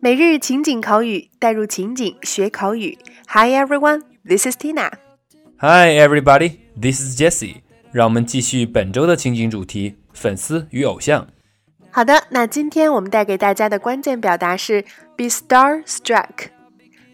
[0.00, 2.96] 每日情景口语，带入情景学口语。
[3.26, 4.92] Hi everyone, this is Tina.
[5.58, 7.62] Hi everybody, this is Jessie.
[7.90, 11.26] 让我们继续本周的情景主题：粉丝与偶像。
[11.90, 14.82] 好的，那今天我们带给大家的关键表达是
[15.16, 16.50] be starstruck。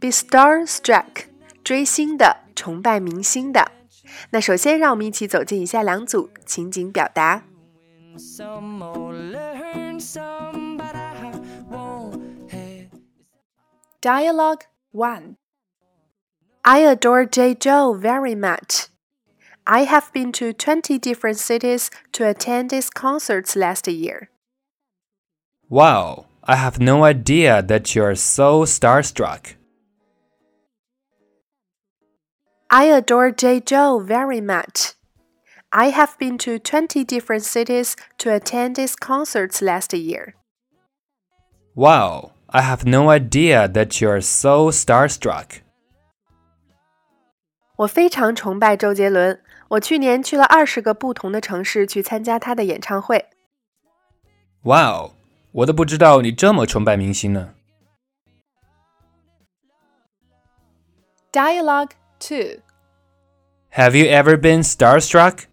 [0.00, 1.24] be starstruck，
[1.62, 3.72] 追星的，崇拜明星的。
[4.30, 7.42] 那首先，让我们一起走进以下两组情景表达。
[14.02, 15.36] Dialogue 1
[16.64, 17.54] I adore J.
[17.54, 18.86] Joe very much.
[19.66, 24.30] I have been to 20 different cities to attend his concerts last year.
[25.68, 29.56] Wow, I have no idea that you're so starstruck.
[32.70, 33.60] I adore J.
[33.60, 34.94] Joe very much.
[35.74, 40.36] I have been to 20 different cities to attend his concerts last year.
[41.74, 45.61] Wow, I have no idea that you're so starstruck.
[47.77, 49.41] 我非常崇拜周杰伦。
[49.69, 53.25] 我去年去了二十个不同的城市去参加他的演唱会。
[54.61, 55.11] Wow，
[55.51, 57.55] 我都不知道你这么崇拜明星呢。
[61.33, 62.61] Dialogue two.
[63.71, 65.45] Have you ever been starstruck?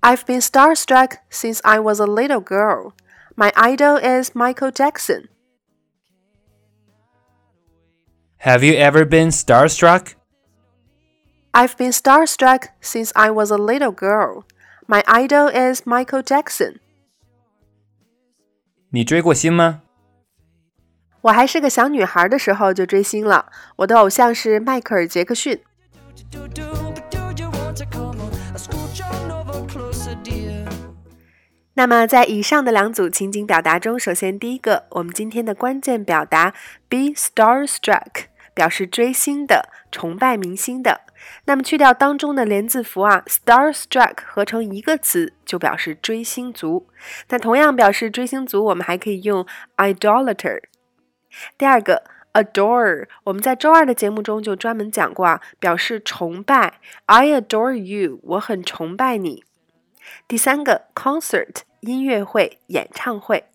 [0.00, 2.92] I've been starstruck since I was a little girl.
[3.34, 5.28] My idol is Michael Jackson.
[8.46, 10.14] Have you ever been starstruck?
[11.52, 14.44] I've been starstruck since I was a little girl.
[14.86, 16.78] My idol is Michael Jackson.
[18.90, 19.82] 你追过星吗？
[21.22, 23.52] 我还是个小女孩的时候就追星了。
[23.76, 25.62] 我的偶像是迈克尔·杰克逊。
[31.74, 36.52] 那么，在以上的两组情景表达中，首先第一个，我们今天的关键表达
[36.88, 38.24] be starstruck，
[38.57, 41.01] 表示追星的、崇拜明星的。
[41.45, 46.87] 那么去掉当中的连字符啊，starstruck 合成一个词就表示追星族。
[47.29, 49.45] 那同样表示追星族，我们还可以用
[49.77, 50.63] idolater。
[51.55, 52.03] 第二个
[52.33, 56.79] adore，我们在周二的节目中就专门讲过啊，表示崇拜。
[57.05, 59.43] I adore you，我很崇拜你。
[60.27, 61.61] 第三个 concert。
[61.81, 63.45] 音乐会、演唱会。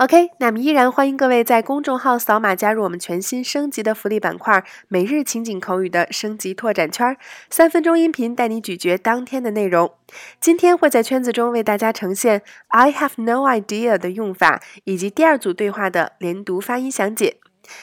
[0.00, 7.14] OK，那么依然欢迎各位在公众号扫码加入我们全新升级的福利板块——每日情景口语的升级拓展圈，
[7.50, 9.92] 三分钟音频带你咀嚼当天的内容。
[10.40, 17.36] 今天会在圈子中为大家呈现 "I have no idea" 的用法，以及第二组对话的连读发音详解。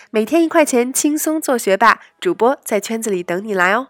[0.09, 3.89] 每天一块钱，轻松做学霸，主播在圈子里等你来哦。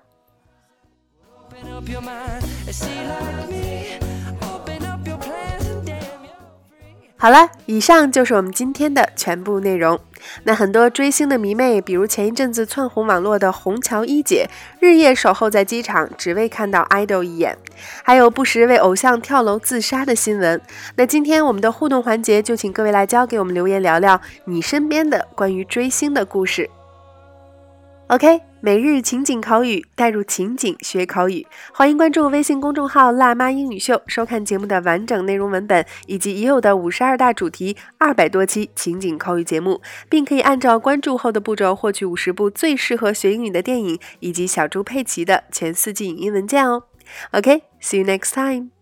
[7.20, 10.00] 好了，以上就是我们今天的全部内容。
[10.44, 14.48] 那很多追星的迷妹，比如前一阵子窜红网络的虹桥一姐，
[14.80, 17.56] 日夜守候在机场，只为看到 idol 一眼；
[18.04, 20.62] 还有不时为偶像跳楼自杀的新闻。
[20.96, 26.70] 那今天我们的互动环节，就请各位来交给我们留言，聊聊你身边的关于追星的故事。
[28.10, 31.46] OK，每日情景口语，带入情景学口语。
[31.72, 39.80] 欢迎关注微信公众号“辣妈英语秀”，收看节目的完整内容文本，以及已有的五十二大主题、二百多期情景口语节目，
[40.10, 46.84] 并可以按照关注后的步骤获取五十部最适合学英语的电影，以及小猪佩奇的全四季影音文件哦。
[47.32, 48.77] OK，see you next time。